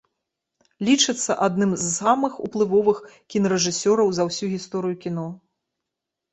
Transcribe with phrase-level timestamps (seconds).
[0.87, 2.97] Лічыцца адным з самых уплывовых
[3.35, 5.31] кінарэжысёраў за ўсю гісторыю кіно.